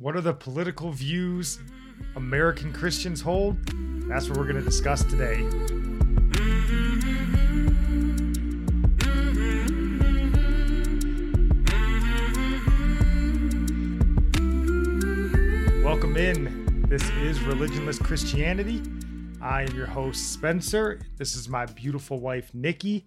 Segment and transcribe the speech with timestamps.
[0.00, 1.58] What are the political views
[2.16, 3.58] American Christians hold?
[4.08, 5.42] That's what we're going to discuss today.
[15.84, 16.86] Welcome in.
[16.88, 18.80] This is Religionless Christianity.
[19.42, 21.02] I am your host, Spencer.
[21.18, 23.06] This is my beautiful wife, Nikki.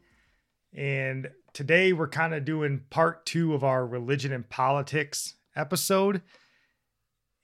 [0.72, 6.22] And today we're kind of doing part two of our religion and politics episode.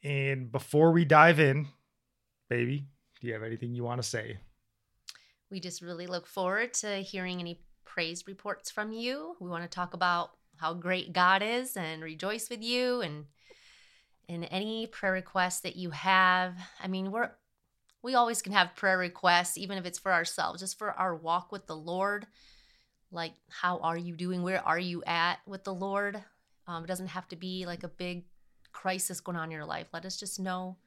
[0.04, 1.68] And before we dive in,
[2.50, 2.88] baby,
[3.20, 4.40] do you have anything you want to say?
[5.52, 9.36] We just really look forward to hearing any praise reports from you.
[9.40, 13.26] We want to talk about how great God is and rejoice with you and
[14.28, 16.56] in any prayer requests that you have.
[16.82, 17.32] I mean, we're
[18.02, 21.52] we always can have prayer requests even if it's for ourselves, just for our walk
[21.52, 22.28] with the Lord.
[23.12, 24.44] Like how are you doing?
[24.44, 26.24] Where are you at with the Lord?
[26.68, 28.26] Um, it doesn't have to be like a big
[28.72, 29.88] crisis going on in your life.
[29.94, 30.78] Let us just know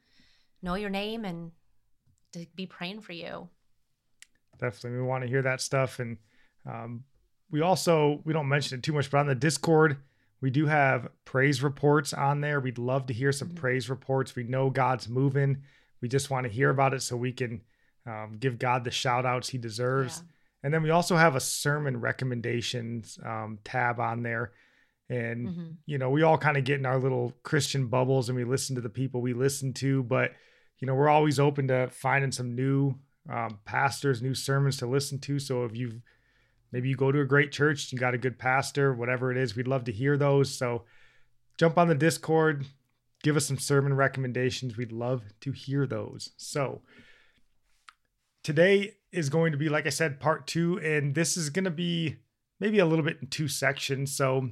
[0.61, 1.51] know your name and
[2.31, 3.49] to be praying for you.
[4.59, 6.17] Definitely, we want to hear that stuff, and
[6.65, 7.03] um,
[7.51, 9.97] we also we don't mention it too much, but on the Discord
[10.43, 12.59] we do have praise reports on there.
[12.59, 13.59] We'd love to hear some mm-hmm.
[13.59, 14.35] praise reports.
[14.35, 15.61] We know God's moving.
[16.01, 17.61] We just want to hear about it so we can
[18.05, 20.17] um, give God the shout outs he deserves.
[20.17, 20.31] Yeah.
[20.63, 24.51] And then we also have a sermon recommendations um, tab on there.
[25.09, 25.67] And, mm-hmm.
[25.85, 28.75] you know, we all kind of get in our little Christian bubbles and we listen
[28.75, 30.03] to the people we listen to.
[30.03, 30.31] But,
[30.79, 32.95] you know, we're always open to finding some new
[33.29, 35.39] um, pastors, new sermons to listen to.
[35.39, 36.01] So if you've
[36.71, 39.55] maybe you go to a great church, you got a good pastor, whatever it is,
[39.55, 40.57] we'd love to hear those.
[40.57, 40.83] So
[41.57, 42.65] jump on the Discord,
[43.21, 44.75] give us some sermon recommendations.
[44.77, 46.31] We'd love to hear those.
[46.37, 46.81] So
[48.43, 51.71] today is going to be, like I said, part two, and this is going to
[51.71, 52.17] be
[52.59, 54.15] maybe a little bit in two sections.
[54.15, 54.49] So,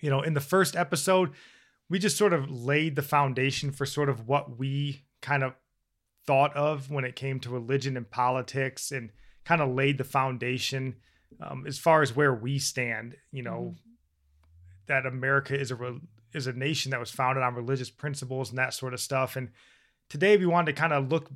[0.00, 1.30] you know, in the first episode,
[1.88, 5.54] we just sort of laid the foundation for sort of what we kind of
[6.26, 9.10] thought of when it came to religion and politics and
[9.44, 10.96] kind of laid the foundation
[11.40, 13.16] um, as far as where we stand.
[13.30, 13.90] You know, mm-hmm.
[14.86, 16.00] that America is a re-
[16.32, 19.36] is a nation that was founded on religious principles and that sort of stuff.
[19.36, 19.50] And
[20.08, 21.30] today we wanted to kind of look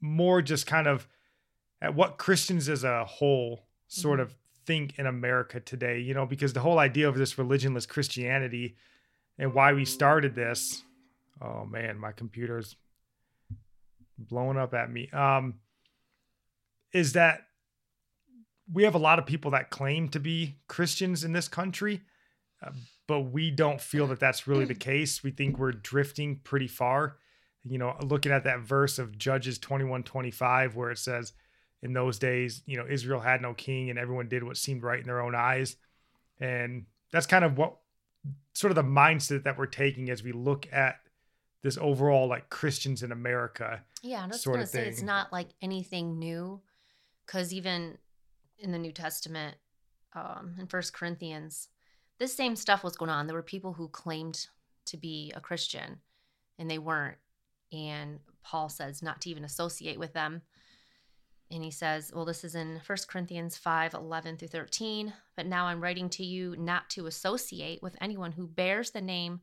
[0.00, 1.06] more just kind of
[1.80, 4.30] at what Christians as a whole sort mm-hmm.
[4.30, 4.36] of
[4.68, 5.98] think in America today.
[5.98, 8.76] You know, because the whole idea of this religionless Christianity
[9.38, 10.84] and why we started this.
[11.40, 12.76] Oh man, my computer's
[14.18, 15.08] blowing up at me.
[15.10, 15.54] Um,
[16.92, 17.46] is that
[18.70, 22.02] we have a lot of people that claim to be Christians in this country,
[22.62, 22.72] uh,
[23.06, 25.22] but we don't feel that that's really the case.
[25.22, 27.16] We think we're drifting pretty far.
[27.64, 31.32] You know, looking at that verse of Judges 21 25, where it says,
[31.82, 34.98] In those days, you know, Israel had no king and everyone did what seemed right
[34.98, 35.76] in their own eyes.
[36.40, 37.76] And that's kind of what
[38.52, 40.96] sort of the mindset that we're taking as we look at
[41.62, 43.82] this overall like Christians in America.
[44.02, 46.60] Yeah, I was going to say it's not like anything new
[47.26, 47.98] because even
[48.58, 49.56] in the New Testament,
[50.14, 51.68] um, in First Corinthians,
[52.18, 53.26] this same stuff was going on.
[53.26, 54.46] There were people who claimed
[54.86, 55.98] to be a Christian
[56.58, 57.18] and they weren't.
[57.72, 60.42] And Paul says not to even associate with them.
[61.50, 65.12] And he says, well, this is in First Corinthians 5 11 through 13.
[65.36, 69.40] But now I'm writing to you not to associate with anyone who bears the name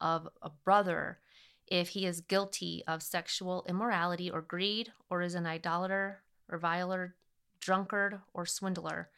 [0.00, 1.18] of a brother
[1.66, 7.14] if he is guilty of sexual immorality or greed, or is an idolater, reviler,
[7.60, 9.08] drunkard, or swindler,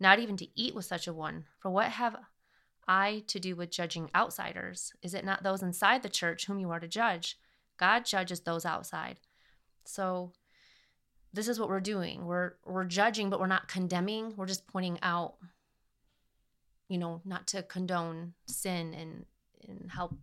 [0.00, 1.44] not even to eat with such a one.
[1.58, 2.16] For what have
[2.88, 4.92] I to do with judging outsiders?
[5.02, 7.38] Is it not those inside the church whom you are to judge?
[7.76, 9.20] God judges those outside.
[9.84, 10.32] So
[11.36, 12.24] this is what we're doing.
[12.24, 14.32] We're we're judging, but we're not condemning.
[14.36, 15.34] We're just pointing out,
[16.88, 19.26] you know, not to condone sin and
[19.68, 20.16] and help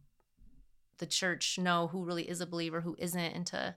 [0.98, 3.76] the church know who really is a believer, who isn't, and to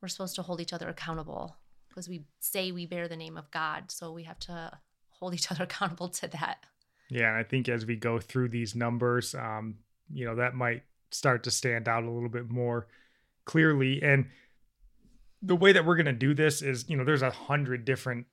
[0.00, 1.56] we're supposed to hold each other accountable
[1.88, 3.90] because we say we bear the name of God.
[3.90, 4.78] So we have to
[5.10, 6.58] hold each other accountable to that.
[7.10, 9.78] Yeah, I think as we go through these numbers, um,
[10.12, 12.86] you know, that might start to stand out a little bit more
[13.44, 14.00] clearly.
[14.02, 14.26] And
[15.42, 18.26] the way that we're going to do this is, you know, there's a hundred different,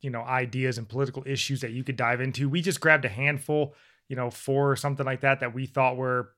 [0.00, 2.48] you know, ideas and political issues that you could dive into.
[2.48, 3.74] We just grabbed a handful,
[4.08, 6.30] you know, four or something like that that we thought were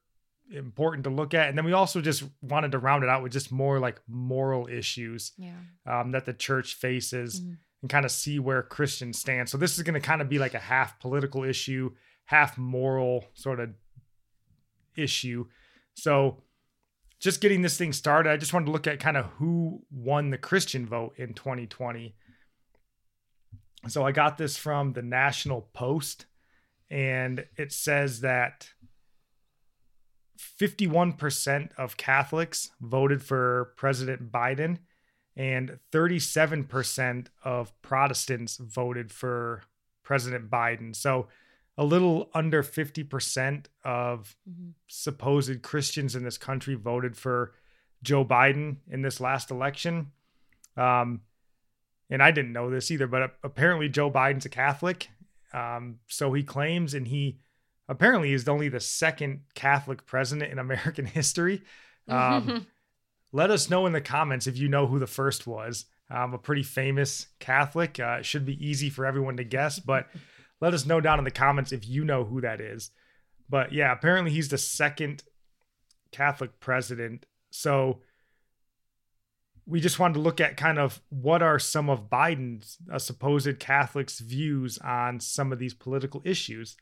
[0.50, 1.49] important to look at.
[1.49, 4.67] And then we also just wanted to round it out with just more like moral
[4.69, 5.56] issues Yeah.
[5.87, 7.56] um, that the church faces Mhm.
[7.82, 9.49] and kind of see where Christians stand.
[9.49, 11.94] So this is going to kind of be like a half political issue,
[12.27, 13.70] half moral sort of
[14.97, 15.47] issue.
[15.94, 16.43] So
[17.25, 20.29] just getting this thing started, I just wanted to look at kind of who won
[20.29, 22.15] the Christian vote in 2020.
[23.88, 26.26] So I got this from the National Post,
[26.91, 28.69] and it says that
[30.38, 34.81] 51% of Catholics voted for President Biden,
[35.35, 39.62] and 37% of Protestants voted for
[40.03, 40.94] President Biden.
[40.94, 41.29] So
[41.76, 47.53] a little under 50% of hmm supposed Christians in this country voted for
[48.03, 50.12] Joe Biden in this last election.
[50.76, 51.23] Um,
[52.09, 55.09] and I didn't know this either, but apparently Joe Biden's a Catholic.
[55.53, 57.38] Um, so he claims, and he
[57.88, 61.62] apparently is only the second Catholic president in American history.
[62.09, 62.67] Um,
[63.32, 65.87] let us know in the comments if you know who the first was.
[66.11, 67.99] A pretty famous Catholic.
[67.99, 70.06] Uh, it should be easy for everyone to guess, but
[70.61, 72.91] let us know down in the comments if you know who that is.
[73.49, 75.23] But yeah, apparently he's the second
[76.11, 77.27] Catholic president.
[77.51, 78.01] So
[79.67, 83.59] we just wanted to look at kind of what are some of Biden's uh, supposed
[83.59, 86.77] Catholics' views on some of these political issues.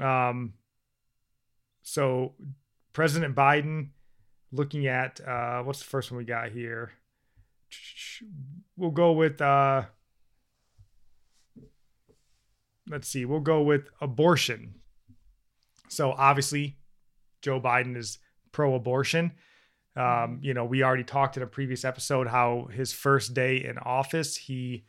[0.00, 0.54] Um,
[1.82, 2.34] so
[2.92, 3.90] President Biden,
[4.52, 6.92] looking at uh, what's the first one we got here?
[8.76, 9.84] We'll go with uh,
[12.88, 14.74] let's see, we'll go with abortion.
[15.88, 16.78] So obviously,
[17.42, 18.18] Joe Biden is
[18.52, 19.32] pro-abortion.
[19.96, 23.78] Um, you know, we already talked in a previous episode how his first day in
[23.78, 24.84] office, he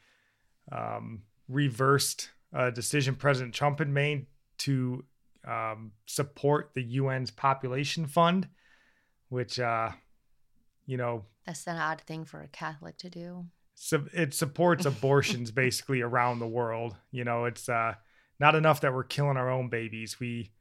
[0.72, 4.26] um, reversed a decision President Trump had made
[4.60, 5.06] to
[5.48, 8.50] um, support the UN's population fund,
[9.30, 9.92] which, uh,
[10.86, 13.46] you know, That's an odd thing for a Catholic to do.
[13.80, 16.96] So it supports abortions basically around the world.
[17.12, 17.94] You know, it's uh,
[18.40, 20.20] not enough that we're killing our own babies.
[20.20, 20.52] We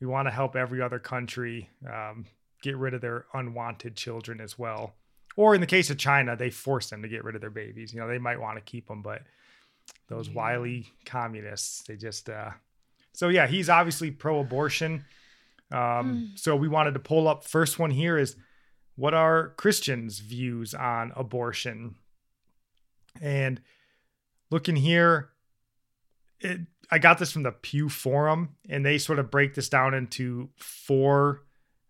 [0.00, 2.26] we want to help every other country um,
[2.62, 4.94] get rid of their unwanted children as well.
[5.34, 7.92] Or in the case of China, they force them to get rid of their babies.
[7.94, 9.22] You know, they might want to keep them, but
[10.08, 10.34] those Yeah.
[10.34, 12.28] wily communists, they just.
[12.28, 12.50] Uh...
[13.14, 15.04] So yeah, he's obviously pro-abortion.
[15.72, 17.44] Um, so we wanted to pull up.
[17.44, 18.36] First one here is
[18.96, 21.96] what are Christians' views on abortion?
[23.20, 23.60] And
[24.50, 25.30] looking here,
[26.40, 26.60] it,
[26.90, 30.50] I got this from the Pew Forum, and they sort of break this down into
[30.56, 31.42] four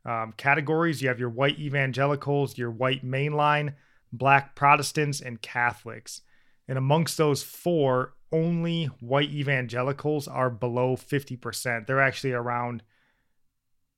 [0.05, 1.03] um, categories.
[1.03, 3.75] You have your white evangelicals, your white mainline,
[4.13, 6.23] black Protestants, and Catholics.
[6.67, 11.87] And amongst those four, only white evangelicals are below 50%.
[11.87, 12.83] They're actually around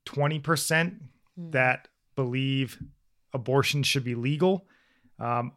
[0.06, 1.00] 20%
[1.38, 1.52] Mm.
[1.52, 2.82] that believe
[3.32, 4.66] abortion should be legal.
[5.18, 5.52] Um,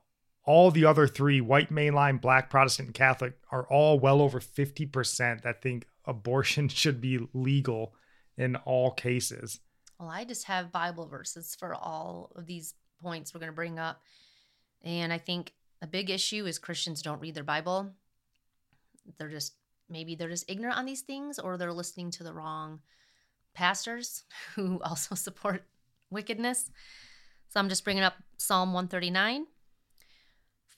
[0.45, 5.41] all the other three, white mainline, black Protestant, and Catholic, are all well over 50%
[5.41, 7.93] that think abortion should be legal
[8.37, 9.59] in all cases.
[9.99, 13.79] Well, I just have Bible verses for all of these points we're going to bring
[13.79, 14.01] up.
[14.83, 17.91] And I think a big issue is Christians don't read their Bible.
[19.17, 19.53] They're just,
[19.89, 22.79] maybe they're just ignorant on these things or they're listening to the wrong
[23.53, 24.23] pastors
[24.55, 25.65] who also support
[26.09, 26.69] wickedness.
[27.49, 29.45] So I'm just bringing up Psalm 139.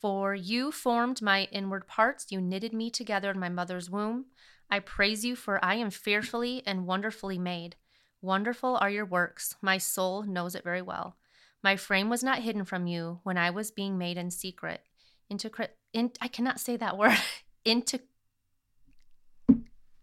[0.05, 4.25] For you formed my inward parts, you knitted me together in my mother's womb.
[4.69, 7.75] I praise you, for I am fearfully and wonderfully made.
[8.21, 9.55] Wonderful are your works.
[9.63, 11.15] My soul knows it very well.
[11.63, 14.81] My frame was not hidden from you when I was being made in secret.
[15.27, 15.49] Into
[15.91, 17.17] in, I cannot say that word.
[17.65, 17.99] Into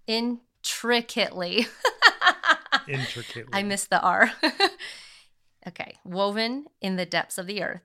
[0.08, 1.68] intricately.
[2.88, 3.52] Intricately.
[3.52, 4.32] I missed the R.
[5.68, 5.94] okay.
[6.04, 7.82] Woven in the depths of the earth.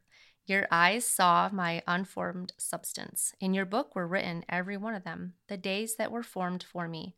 [0.48, 3.34] Your eyes saw my unformed substance.
[3.42, 6.88] In your book were written, every one of them, the days that were formed for
[6.88, 7.16] me,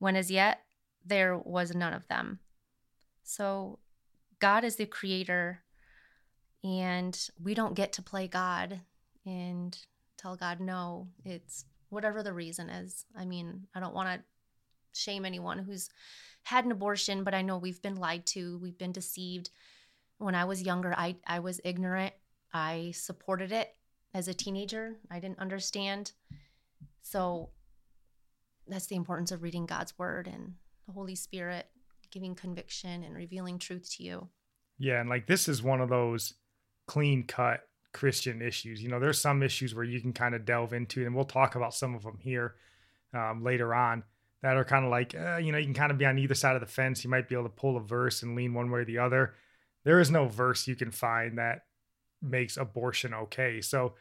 [0.00, 0.62] when as yet
[1.06, 2.40] there was none of them.
[3.22, 3.78] So,
[4.40, 5.62] God is the creator,
[6.64, 8.80] and we don't get to play God
[9.24, 9.78] and
[10.18, 11.06] tell God no.
[11.24, 13.04] It's whatever the reason is.
[13.16, 15.88] I mean, I don't want to shame anyone who's
[16.42, 19.50] had an abortion, but I know we've been lied to, we've been deceived.
[20.18, 22.14] When I was younger, I, I was ignorant.
[22.52, 23.74] I supported it
[24.14, 24.96] as a teenager.
[25.10, 26.12] I didn't understand.
[27.02, 27.50] So
[28.68, 30.54] that's the importance of reading God's word and
[30.86, 31.66] the Holy Spirit
[32.10, 34.28] giving conviction and revealing truth to you.
[34.78, 36.34] Yeah, and like this is one of those
[36.86, 37.60] clean cut
[37.92, 38.82] Christian issues.
[38.82, 41.54] You know, there's some issues where you can kind of delve into, and we'll talk
[41.54, 42.54] about some of them here
[43.14, 44.04] um, later on.
[44.42, 46.34] that are kind of like, uh, you know, you can kind of be on either
[46.34, 47.04] side of the fence.
[47.04, 49.34] You might be able to pull a verse and lean one way or the other.
[49.84, 51.62] There is no verse you can find that
[52.22, 53.60] makes abortion okay.
[53.60, 53.94] So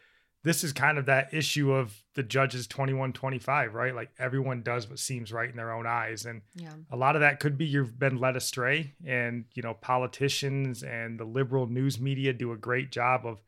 [0.44, 3.94] this is kind of that issue of the judges 21 25 right?
[3.94, 6.26] Like everyone does what seems right in their own eyes.
[6.26, 6.74] And yeah.
[6.90, 11.20] a lot of that could be you've been led astray and you know politicians and
[11.20, 13.42] the liberal news media do a great job of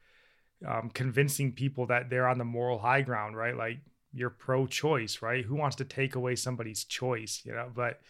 [0.68, 3.58] um, convincing people that they're on the moral high ground right?
[3.58, 3.80] Like
[4.14, 5.44] you're pro-choice right?
[5.44, 7.72] Who wants to take away somebody's choice you know?
[7.74, 8.02] But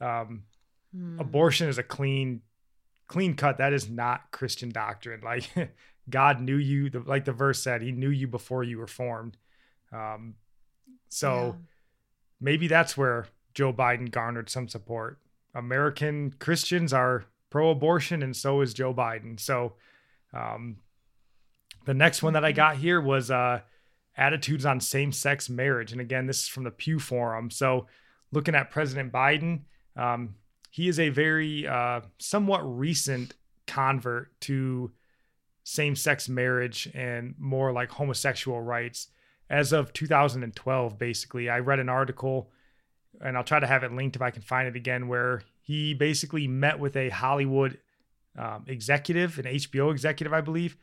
[0.00, 0.44] um,
[0.96, 1.20] mm.
[1.20, 2.40] abortion is a clean
[3.06, 3.58] clean cut.
[3.58, 5.20] That is not christian doctrine.
[5.22, 5.50] Like
[6.08, 9.36] God knew you, the, like the verse said, He knew you before you were formed.
[9.92, 10.34] Um,
[11.08, 11.52] so yeah.
[12.40, 15.18] maybe that's where Joe Biden garnered some support.
[15.54, 19.38] American Christians are pro-abortion, and so is Joe Biden.
[19.38, 19.74] So
[20.32, 20.78] um,
[21.84, 23.60] the next one that I got here was uh,
[24.16, 27.50] attitudes on same-sex marriage, and again, this is from the Pew Forum.
[27.50, 27.86] So
[28.32, 29.60] looking at President Biden,
[29.96, 30.34] um,
[30.70, 33.34] he is a very uh, somewhat recent
[33.66, 34.90] convert to
[35.64, 39.08] same sex marriage and more like homosexual rights.
[39.50, 42.50] As of 2012 basically i read an article
[43.20, 45.92] and i'll try to have it linked if i can find it again where he
[45.92, 47.78] basically met with a hollywood
[48.38, 50.76] um, executive an hbo executive i believe.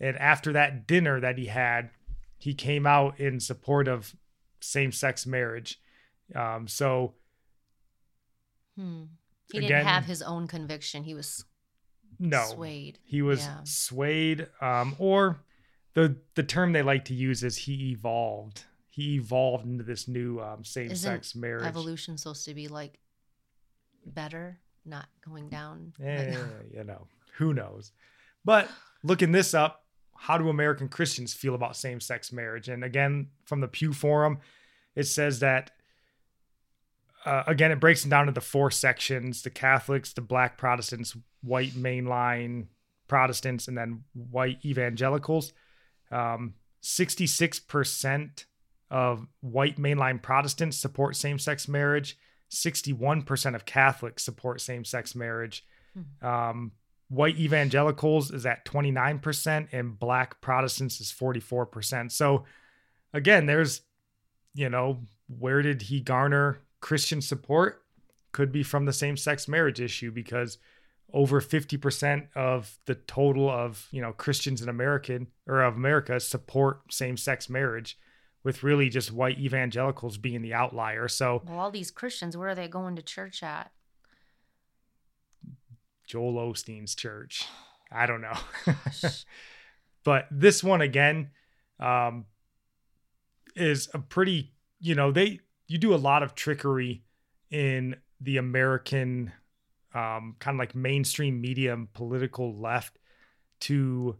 [0.00, 1.90] And after that dinner that he had
[2.38, 4.14] he came out in support of
[4.60, 5.80] same-sex marriage.
[6.34, 7.14] Um, so
[8.76, 9.04] hmm.
[9.50, 11.04] he again, didn't have his own conviction.
[11.04, 11.44] He was
[12.18, 12.44] no.
[12.54, 13.58] Swayed he was yeah.
[13.64, 15.40] swayed um or
[15.94, 18.64] the the term they like to use is he evolved.
[18.88, 21.66] He evolved into this new um, same-sex marriage.
[21.66, 23.00] evolution supposed to be like
[24.06, 25.92] better not going down?
[26.00, 27.06] Yeah, you know
[27.38, 27.92] who knows?
[28.44, 28.68] But
[29.02, 29.80] looking this up
[30.16, 32.68] how do american christians feel about same-sex marriage?
[32.68, 34.38] And again from the pew forum
[34.94, 35.72] it says that
[37.24, 41.72] uh, again, it breaks them down into four sections the Catholics, the Black Protestants, white
[41.72, 42.66] mainline
[43.08, 45.52] Protestants, and then white evangelicals.
[46.10, 48.44] Um, 66%
[48.90, 52.18] of white mainline Protestants support same sex marriage,
[52.50, 55.64] 61% of Catholics support same sex marriage.
[55.94, 56.26] Hmm.
[56.26, 56.72] Um,
[57.08, 62.12] white evangelicals is at 29%, and Black Protestants is 44%.
[62.12, 62.44] So,
[63.14, 63.80] again, there's,
[64.54, 67.82] you know, where did he garner Christian support
[68.32, 70.58] could be from the same sex marriage issue because
[71.14, 76.92] over 50% of the total of, you know, Christians in American or of America support
[76.92, 77.98] same sex marriage
[78.42, 81.08] with really just white evangelicals being the outlier.
[81.08, 83.72] So well, all these Christians, where are they going to church at?
[86.06, 87.46] Joel Osteen's church.
[87.90, 88.38] I don't know.
[90.04, 91.30] but this one again
[91.80, 92.26] um,
[93.56, 97.02] is a pretty, you know, they you do a lot of trickery
[97.50, 99.32] in the American
[99.94, 102.98] um, kind of like mainstream media and political left
[103.60, 104.16] to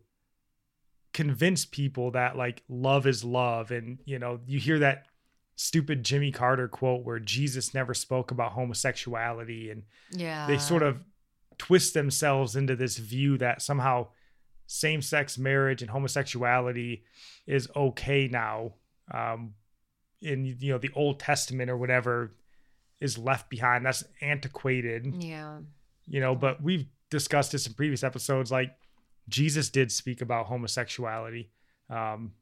[1.13, 3.71] convince people that like love is love.
[3.71, 5.07] And you know you hear that
[5.57, 10.47] stupid Jimmy Carter quote where Jesus never spoke about homosexuality and yeah.
[10.47, 10.99] they sort of
[11.59, 14.09] twist themselves into this view that somehow
[14.67, 17.05] same-sex marriage and homosexuality
[17.47, 18.73] is okay now.
[19.13, 19.55] Um,
[20.25, 22.35] in you know the Old Testament or whatever
[23.01, 23.87] is left behind.
[23.87, 25.23] That's antiquated.
[25.23, 25.59] Yeah.
[26.07, 28.51] You know, but we've discussed this in previous episodes.
[28.51, 28.77] Like
[29.29, 31.51] Jesus did speak about homosexuality.
[31.91, 32.33] Um,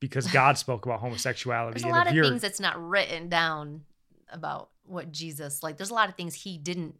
[0.00, 1.80] because God spoke about homosexuality.
[1.80, 3.82] There's a lot of things that's not written down
[4.30, 5.76] about what Jesus like.
[5.76, 6.96] There's a lot of things he didn't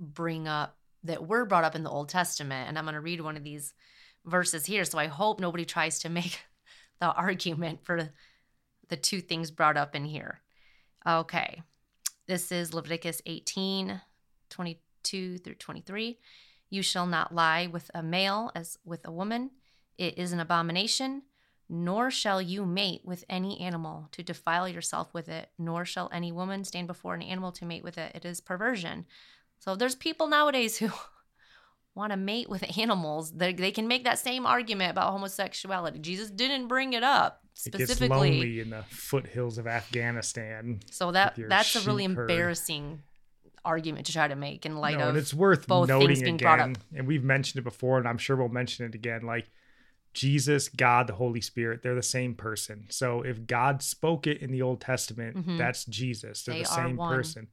[0.00, 3.20] bring up that were brought up in the Old Testament, and I'm going to read
[3.20, 3.74] one of these
[4.24, 4.84] verses here.
[4.84, 6.40] So I hope nobody tries to make
[7.00, 8.10] the argument for
[8.88, 10.40] the two things brought up in here.
[11.06, 11.62] Okay.
[12.26, 14.00] This is Leviticus 18,
[14.48, 16.18] 22 through 23.
[16.70, 19.50] You shall not lie with a male as with a woman.
[19.98, 21.22] It is an abomination.
[21.68, 26.30] Nor shall you mate with any animal to defile yourself with it, nor shall any
[26.30, 28.12] woman stand before an animal to mate with it.
[28.14, 29.06] It is perversion.
[29.58, 30.90] So there's people nowadays who
[31.94, 33.32] want to mate with animals.
[33.32, 35.98] They, they can make that same argument about homosexuality.
[36.00, 38.06] Jesus didn't bring it up specifically.
[38.06, 40.80] It gets lonely in the foothills of Afghanistan.
[40.90, 42.30] So that that's a really herd.
[42.30, 43.02] embarrassing
[43.64, 46.76] argument to try to make in light no, of and it's worth both noting again.
[46.94, 49.22] And we've mentioned it before, and I'm sure we'll mention it again.
[49.22, 49.48] Like
[50.12, 52.86] Jesus, God, the Holy Spirit, they're the same person.
[52.90, 55.56] So if God spoke it in the Old Testament, mm-hmm.
[55.56, 56.44] that's Jesus.
[56.44, 57.48] They're they the same person.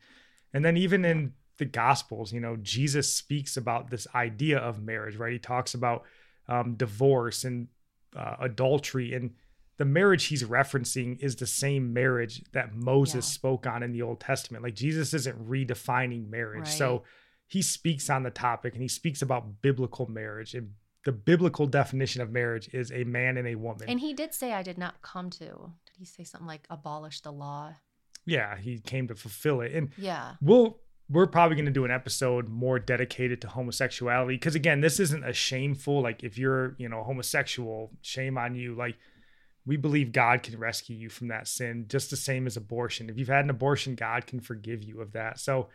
[0.54, 5.16] And then even in the Gospels, you know, Jesus speaks about this idea of marriage,
[5.16, 5.34] right?
[5.34, 6.04] He talks about
[6.48, 7.68] um, divorce and
[8.16, 9.32] uh, adultery and
[9.78, 13.34] the marriage he's referencing is the same marriage that Moses Yeah.
[13.34, 14.64] spoke on in the Old Testament.
[14.64, 16.68] Like Jesus isn't redefining marriage.
[16.68, 17.04] So
[17.48, 20.54] he speaks on the topic and he speaks about biblical marriage.
[20.54, 23.90] And the biblical definition of marriage is a man and a woman.
[23.90, 25.46] And he did say, I did not come to.
[25.48, 27.74] Did he say something like abolish the law?
[28.24, 29.72] yeah, he came to fulfill it.
[29.74, 30.36] And Yeah.
[30.42, 30.80] we'll
[31.10, 35.26] we're probably going to do an episode more dedicated to homosexuality because again this isn't
[35.26, 38.96] a shameful like if you're you know homosexual shame on you like
[39.66, 43.10] we believe god can rescue you from that sin just the same as abortion.
[43.10, 45.40] If you've had an abortion god can forgive you of that.
[45.40, 45.70] So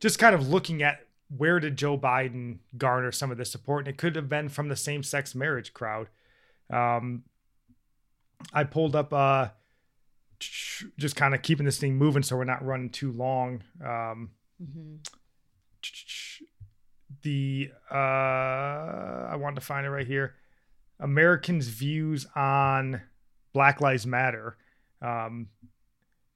[0.00, 1.00] just kind of looking at
[1.36, 4.68] where did joe biden garner some of the support and it could have been from
[4.68, 6.08] the same-sex marriage crowd.
[6.70, 7.24] Um
[8.52, 9.48] i pulled up uh
[10.38, 13.62] just kind of keeping this thing moving so we're not running too long.
[13.84, 14.96] Um hmm
[17.22, 20.34] the uh I wanted to find it right here.
[21.00, 23.02] Americans' views on
[23.52, 24.56] Black Lives Matter.
[25.00, 25.48] Um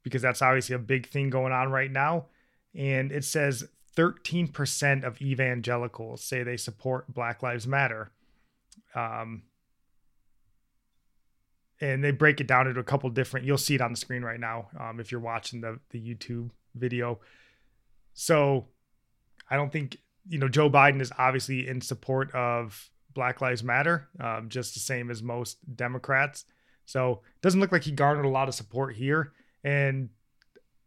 [0.03, 2.27] because that's obviously a big thing going on right now.
[2.75, 8.11] And it says 13% of evangelicals say they support Black Lives Matter.
[8.95, 9.43] Um
[11.81, 14.23] and they break it down into a couple different you'll see it on the screen
[14.23, 17.19] right now um, if you're watching the the youtube video
[18.15, 18.67] so
[19.51, 24.09] I don't think you know Joe Biden is obviously in support of Black Lives Matter,
[24.21, 26.45] um, just the same as most Democrats.
[26.87, 29.33] So it doesn't look like he garnered a lot of support here.
[29.65, 30.09] And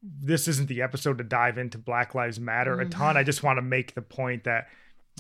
[0.02, 2.92] this isn't the episode to dive into Black Lives Matter a Mhm.
[2.92, 3.18] ton.
[3.18, 4.68] I just want to make the point that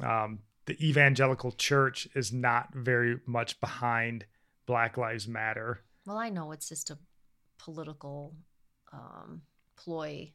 [0.03, 4.25] um, the evangelical church is not very much behind
[4.65, 5.83] Black Lives Matter.
[6.05, 6.97] Well, I know it's just a
[7.57, 8.35] political
[8.91, 9.43] um,
[9.77, 10.33] ploy.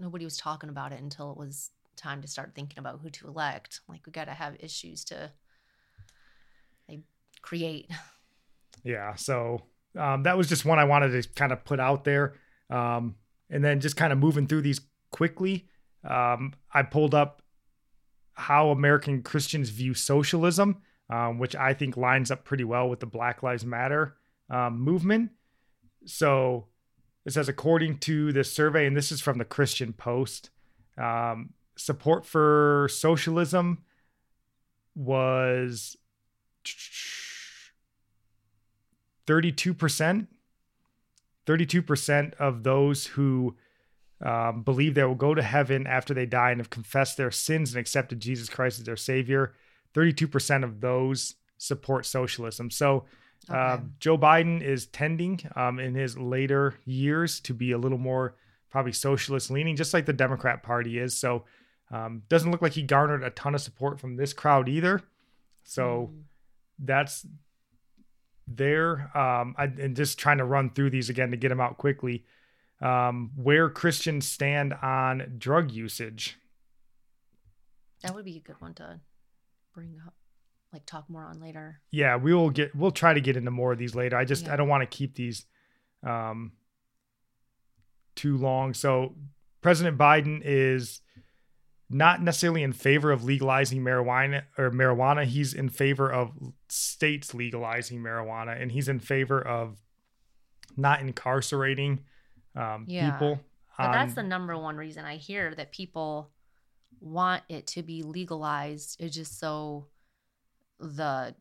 [0.00, 3.28] Nobody was talking about it until it was time to start thinking about who to
[3.28, 3.80] elect.
[3.88, 5.30] Like we got to have issues to
[6.88, 7.00] like,
[7.42, 7.90] create.
[8.82, 9.14] Yeah.
[9.14, 9.62] So
[9.98, 12.34] um, that was just one I wanted to kind of put out there.
[12.70, 13.16] Um,
[13.50, 14.80] and then just kind of moving through these
[15.10, 15.68] quickly,
[16.08, 17.42] um, I pulled up
[18.32, 20.80] how American Christians view socialism,
[21.10, 24.16] um, which I think lines up pretty well with the Black Lives Matter
[24.48, 25.32] um, movement.
[26.06, 26.68] So
[27.30, 30.50] it says, according to this survey, and this is from the Christian Post,
[30.98, 33.84] um, support for socialism
[34.96, 35.96] was
[39.26, 40.26] 32%.
[41.46, 43.56] 32% of those who
[44.20, 47.72] um, believe they will go to heaven after they die and have confessed their sins
[47.72, 49.54] and accepted Jesus Christ as their Savior,
[49.94, 52.70] 32% of those support socialism.
[52.70, 53.04] So
[53.48, 53.82] uh, Okay.
[54.00, 58.34] Joe Biden is tending um, in his later years to be a little more
[58.70, 61.16] probably socialist leaning, just like the Democrat Party is.
[61.16, 61.44] So
[61.90, 65.00] um, doesn't look like he garnered a ton of support from this crowd either.
[65.64, 66.22] So Mm.
[66.80, 67.26] that's
[68.46, 69.16] there.
[69.16, 72.24] Um, I, and just trying to run through these again to get them out quickly.
[72.80, 76.38] Um, where Christians stand on drug usage.
[78.02, 79.00] that would be a good one to
[79.74, 80.14] bring up,
[80.72, 81.80] like talk more on later.
[81.90, 82.74] Yeah, we will get.
[82.74, 84.16] We'll try to get into more of these later.
[84.16, 84.52] I just Yeah.
[84.52, 85.46] I don't want to keep these
[86.04, 86.52] um,
[88.14, 88.74] too long.
[88.74, 89.16] So
[89.62, 91.00] President Biden is
[91.88, 95.24] not necessarily in favor of legalizing marijuana or marijuana.
[95.24, 96.32] He's in favor of
[96.68, 99.76] states legalizing marijuana, and he's in favor of
[100.76, 102.04] not incarcerating
[102.54, 103.10] um, Yeah.
[103.10, 103.40] people.
[103.76, 106.30] But that's the number one reason I hear that people
[107.00, 109.86] want it to be legalized It's just so
[110.80, 111.34] the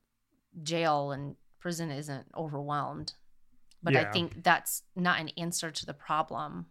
[0.62, 3.14] jail and prison isn't overwhelmed.
[3.82, 6.66] But I think that's not an answer to the problem.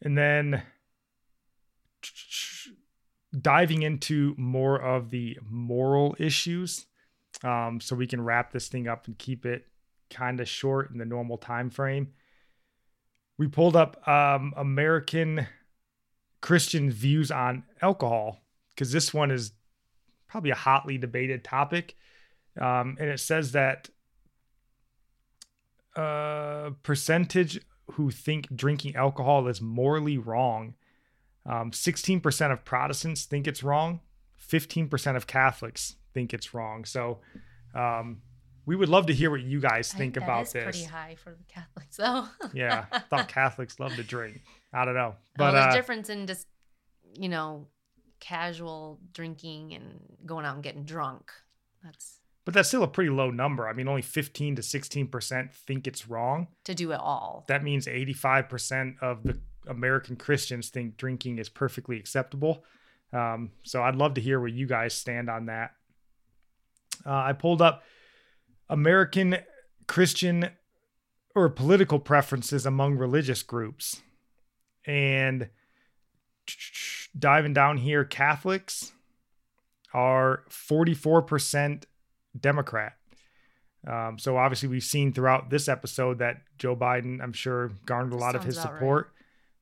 [0.00, 0.62] And then
[3.38, 6.86] diving into more of the moral issues
[7.44, 9.66] um, so we can wrap this thing up and keep it
[10.10, 12.08] kind of short in the normal time frame
[13.38, 15.46] we pulled up um, american
[16.42, 18.42] christian views on alcohol
[18.74, 19.52] because this one is
[20.32, 21.94] probably a hotly debated topic
[22.60, 23.88] um, and it says that
[25.96, 27.60] uh, percentage
[27.92, 30.74] who think drinking alcohol is morally wrong.
[31.44, 34.00] Um, 16% of Protestants think it's wrong.
[34.50, 36.84] 15% of Catholics think it's wrong.
[36.84, 37.18] So
[37.74, 38.22] um,
[38.64, 40.64] we would love to hear what you guys think that about is this.
[40.64, 42.26] pretty high for the Catholics, though.
[42.54, 44.42] yeah, I thought Catholics love to drink.
[44.72, 46.46] I don't know, But but there's uh, difference in just,
[47.18, 47.66] you know,
[48.22, 51.32] casual drinking and going out and getting drunk.
[51.84, 53.68] That's but that's still a pretty low number.
[53.68, 56.48] I mean, only 15 to 16% think it's wrong.
[56.64, 57.44] to do it all.
[57.48, 62.64] That means 85% of the American Christians think drinking is perfectly acceptable.
[63.12, 65.72] Um, so I'd love to hear where you guys stand on that.
[67.06, 67.84] Uh, I pulled up
[68.68, 69.36] American
[69.86, 70.48] Christian
[71.34, 74.02] or political preferences among religious groups.
[74.84, 75.48] And
[77.18, 78.92] diving down here, Catholics
[79.92, 81.84] are 44%
[82.38, 82.94] Democrat.
[83.86, 88.16] Um, so obviously, we've seen throughout this episode that Joe Biden, I'm sure, garnered a
[88.16, 89.12] lot of his support right.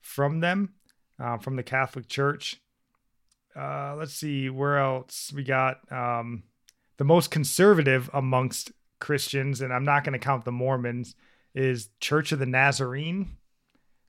[0.00, 0.74] from them,
[1.18, 2.60] uh, from the Catholic Church.
[3.56, 6.44] Uh, let's see where else we got um,
[6.98, 11.14] the most conservative amongst Christians, and I'm not going to count the Mormons,
[11.54, 13.36] is Church of the Nazarene.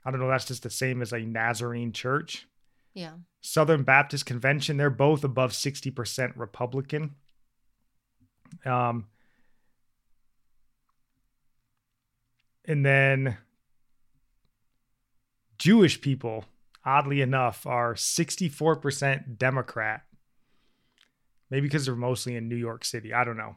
[0.05, 0.27] I don't know.
[0.27, 2.47] That's just the same as a Nazarene church.
[2.93, 3.13] Yeah.
[3.41, 7.15] Southern Baptist Convention, they're both above 60% Republican.
[8.65, 9.07] Um,
[12.65, 13.37] and then
[15.57, 16.45] Jewish people,
[16.85, 20.03] oddly enough, are 64% Democrat.
[21.49, 23.13] Maybe because they're mostly in New York City.
[23.13, 23.55] I don't know.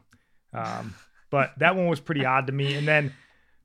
[0.53, 0.95] Um,
[1.29, 2.75] but that one was pretty odd to me.
[2.75, 3.13] And then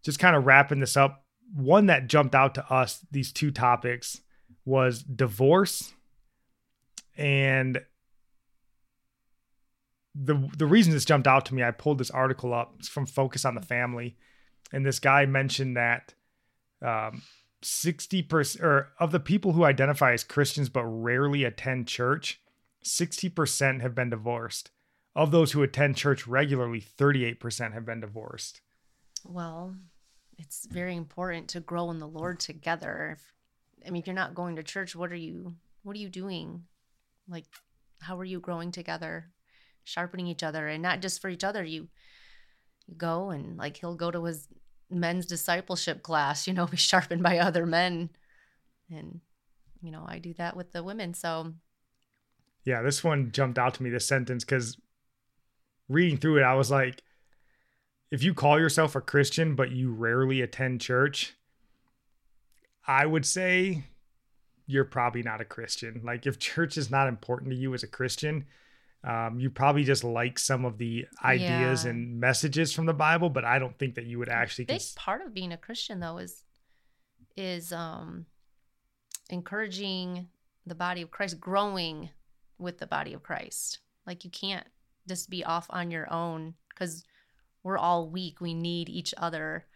[0.03, 4.21] just kind of wrapping this up, one that jumped out to us, these two topics,
[4.71, 5.93] was divorce
[7.17, 7.81] and
[10.15, 13.07] the the reason this jumped out to me, I pulled this article up it's from
[13.07, 14.17] Focus on the Family,
[14.73, 16.15] and this guy mentioned that
[16.83, 17.23] um,
[17.63, 22.41] sixty percent or of the people who identify as Christians but rarely attend church,
[22.83, 24.71] sixty percent have been divorced.
[25.15, 28.61] Of those who attend church regularly, thirty eight percent have been divorced.
[29.25, 29.77] Well,
[30.39, 33.17] it's very important to grow in the Lord together.
[33.17, 33.33] If,
[33.87, 36.65] I mean, if you're not going to church, what are you what are you doing?
[37.29, 37.47] Like,
[38.01, 39.31] how are you growing together?
[39.85, 41.65] Sharpening each other, and not just for each other.
[41.65, 41.89] You,
[42.87, 44.49] you go and like he'll go to his
[44.91, 46.47] men's discipleship class.
[46.47, 48.11] You know, be sharpened by other men,
[48.91, 49.21] and
[49.83, 51.15] you know I do that with the women.
[51.15, 51.55] So,
[52.65, 53.91] yeah, this one jumped out to me.
[53.91, 54.77] This sentence because
[55.89, 57.03] reading through it, I was like,
[58.11, 61.35] if you call yourself a Christian but you rarely attend church,
[62.91, 63.85] I would say
[64.67, 66.01] you're probably not a Christian.
[66.05, 68.47] Like if church is not important to you as a Christian,
[69.05, 71.91] um, you probably just like some of the ideas yeah.
[71.91, 74.65] and messages from the Bible, but I don't think that you would actually.
[74.65, 76.43] big cons- part of being a Christian though is
[77.37, 78.27] is um,
[79.31, 80.27] encouraging
[80.67, 82.11] the body of Christ, growing
[82.59, 83.79] with the body of Christ.
[84.05, 84.67] Like you can't
[85.09, 87.05] just be off on your own because
[87.63, 88.41] we're all weak.
[88.41, 89.67] We need each other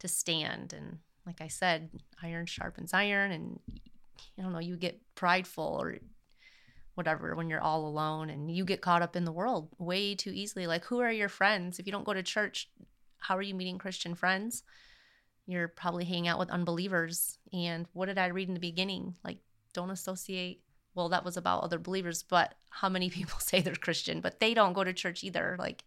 [0.00, 0.74] to stand.
[0.74, 0.98] And
[1.30, 1.90] like I said,
[2.24, 3.60] iron sharpens iron, and
[4.36, 5.98] I don't know, you get prideful or
[6.94, 10.32] whatever when you're all alone and you get caught up in the world way too
[10.34, 10.66] easily.
[10.66, 11.78] Like, who are your friends?
[11.78, 12.68] If you don't go to church,
[13.18, 14.64] how are you meeting Christian friends?
[15.46, 17.38] You're probably hanging out with unbelievers.
[17.52, 19.16] And what did I read in the beginning?
[19.24, 19.38] Like,
[19.72, 20.62] don't associate.
[20.96, 24.52] Well, that was about other believers, but how many people say they're Christian, but they
[24.52, 25.54] don't go to church either?
[25.60, 25.84] Like,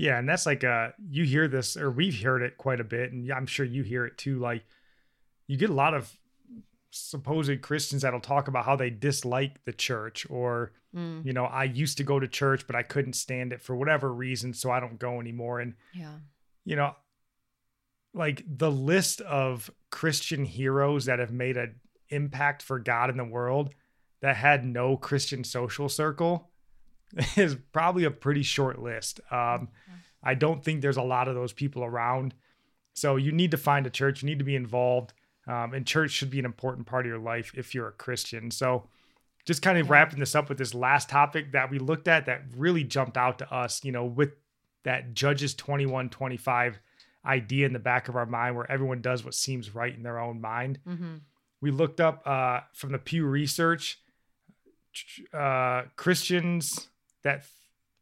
[0.00, 3.12] yeah, and that's like uh you hear this or we've heard it quite a bit
[3.12, 4.64] and I'm sure you hear it too like
[5.46, 6.10] you get a lot of
[6.90, 11.24] supposed Christians that'll talk about how they dislike the church or mm.
[11.24, 14.10] you know I used to go to church but I couldn't stand it for whatever
[14.10, 16.14] reason so I don't go anymore and yeah
[16.64, 16.96] you know
[18.14, 21.74] like the list of Christian heroes that have made an
[22.08, 23.68] impact for God in the world
[24.22, 26.48] that had no Christian social circle
[27.36, 29.68] is probably a pretty short list um,
[30.22, 32.34] I don't think there's a lot of those people around
[32.92, 35.12] so you need to find a church you need to be involved
[35.50, 38.50] um, and church should be an important part of your life if you're a Christian.
[38.50, 38.84] So,
[39.46, 39.92] just kind of yeah.
[39.92, 43.38] wrapping this up with this last topic that we looked at that really jumped out
[43.38, 44.34] to us, you know, with
[44.84, 46.78] that Judges 21 25
[47.24, 50.18] idea in the back of our mind where everyone does what seems right in their
[50.18, 50.78] own mind.
[50.86, 51.16] Mm-hmm.
[51.60, 53.98] We looked up uh, from the Pew Research
[55.32, 56.88] uh, Christians
[57.22, 57.44] that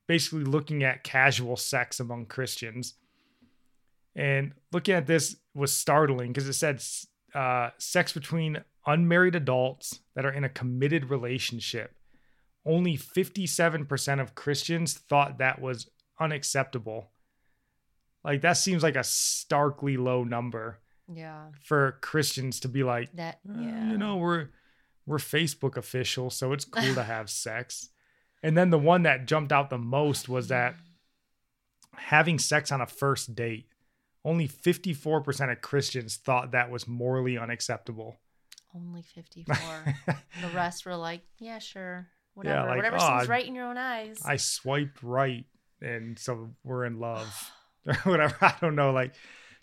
[0.06, 2.94] basically looking at casual sex among Christians.
[4.16, 6.82] And looking at this was startling because it said
[7.34, 11.94] uh, sex between unmarried adults that are in a committed relationship.
[12.66, 17.10] Only 57% of Christians thought that was unacceptable.
[18.24, 20.78] Like that seems like a starkly low number.
[21.12, 21.46] Yeah.
[21.62, 24.48] For Christians to be like that, uh, you know, we're
[25.06, 27.88] we're Facebook official, so it's cool to have sex.
[28.42, 30.74] And then the one that jumped out the most was that
[31.96, 33.68] having sex on a first date
[34.24, 38.16] only 54% of Christians thought that was morally unacceptable.
[38.74, 39.56] Only 54.
[40.06, 42.08] the rest were like, yeah, sure.
[42.34, 42.56] Whatever.
[42.56, 44.20] Yeah, like, Whatever oh, seems right in your own eyes.
[44.24, 45.46] I swiped right
[45.80, 47.50] and so we're in love
[47.86, 48.36] or whatever.
[48.40, 48.92] I don't know.
[48.92, 49.14] Like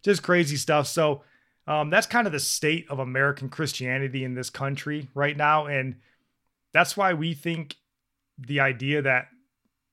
[0.02, 0.88] just crazy stuff.
[0.88, 1.24] So
[1.68, 5.68] um, that's kind of the state of American Christianity in this country right now.
[5.68, 5.98] And
[6.74, 7.76] that's why we think
[8.38, 9.28] the idea that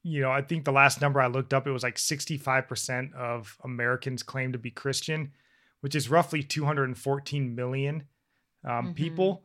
[0.05, 3.57] you know, I think the last number I looked up, it was like 65% of
[3.63, 5.33] Americans claim to be Christian,
[5.81, 8.05] which is roughly 214 million
[8.65, 8.93] um, mm-hmm.
[8.95, 9.45] people.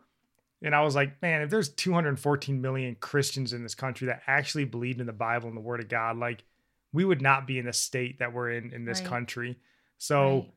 [0.63, 4.65] And I was like, man, if there's 214 million Christians in this country that actually
[4.65, 6.43] believed in the Bible and the Word of God, like
[6.91, 9.09] we would not be in the state that we're in in this right.
[9.09, 9.59] country.
[9.99, 10.53] So right.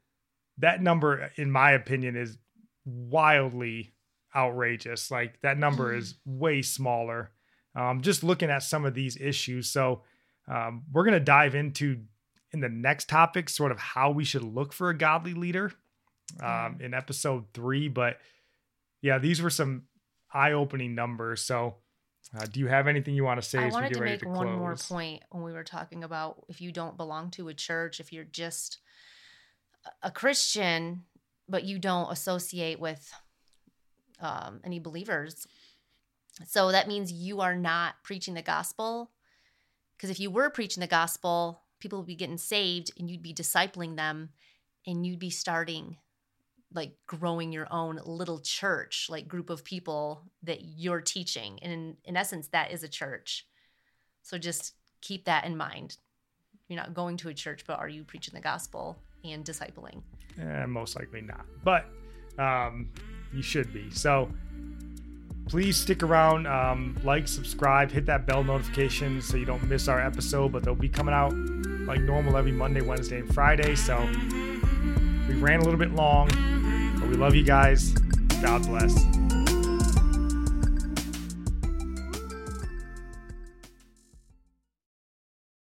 [0.59, 2.38] that number, in my opinion, is
[2.87, 3.92] wildly
[4.35, 5.11] outrageous.
[5.11, 7.31] Like that number is way smaller.
[7.74, 9.68] Um, just looking at some of these issues.
[9.68, 10.02] So
[10.48, 12.00] um, we're going to dive into
[12.52, 15.72] in the next topic, sort of how we should look for a godly leader
[16.42, 17.88] um, in episode three.
[17.88, 18.18] But
[19.02, 19.85] yeah, these were some
[20.35, 21.42] eye-opening numbers.
[21.42, 21.76] So
[22.37, 23.59] uh, do you have anything you want to say?
[23.59, 26.72] I wanted to make to one more point when we were talking about if you
[26.72, 28.78] don't belong to a church, if you're just
[30.02, 31.04] a Christian,
[31.48, 33.12] but you don't associate with
[34.20, 35.46] um, any believers.
[36.46, 39.10] So that means you are not preaching the gospel.
[39.96, 43.34] Because if you were preaching the gospel, people would be getting saved and you'd be
[43.34, 44.30] discipling them
[44.86, 45.96] and you'd be starting
[46.72, 51.58] like growing your own little church, like group of people that you're teaching.
[51.62, 53.46] And in, in essence, that is a church.
[54.22, 55.96] So just keep that in mind.
[56.68, 60.02] You're not going to a church, but are you preaching the gospel and discipling?
[60.40, 61.44] Eh, most likely not.
[61.64, 61.86] But
[62.38, 62.90] um,
[63.34, 63.90] you should be.
[63.90, 64.30] So
[65.50, 70.00] please stick around, um, like, subscribe, hit that bell notification so you don't miss our
[70.00, 70.52] episode.
[70.52, 71.34] But they'll be coming out
[71.86, 73.74] like normal every Monday, Wednesday, and Friday.
[73.74, 73.98] So
[75.28, 76.28] we ran a little bit long,
[77.00, 77.90] but we love you guys.
[78.40, 79.19] God bless.